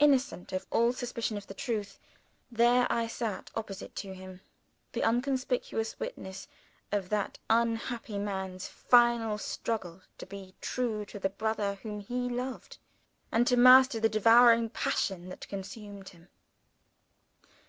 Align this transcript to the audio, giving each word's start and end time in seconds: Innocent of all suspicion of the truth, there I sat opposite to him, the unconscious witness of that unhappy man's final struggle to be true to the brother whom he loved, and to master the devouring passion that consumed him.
Innocent 0.00 0.52
of 0.52 0.66
all 0.70 0.92
suspicion 0.92 1.36
of 1.36 1.46
the 1.46 1.54
truth, 1.54 2.00
there 2.50 2.88
I 2.90 3.06
sat 3.06 3.52
opposite 3.54 3.94
to 3.94 4.12
him, 4.12 4.40
the 4.90 5.04
unconscious 5.04 6.00
witness 6.00 6.48
of 6.90 7.08
that 7.10 7.38
unhappy 7.48 8.18
man's 8.18 8.66
final 8.66 9.38
struggle 9.38 10.02
to 10.18 10.26
be 10.26 10.56
true 10.60 11.04
to 11.04 11.20
the 11.20 11.30
brother 11.30 11.76
whom 11.76 12.00
he 12.00 12.28
loved, 12.28 12.78
and 13.30 13.46
to 13.46 13.56
master 13.56 14.00
the 14.00 14.08
devouring 14.08 14.68
passion 14.68 15.28
that 15.28 15.46
consumed 15.46 16.08
him. 16.08 16.26